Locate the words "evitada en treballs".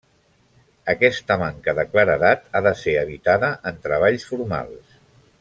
3.03-4.27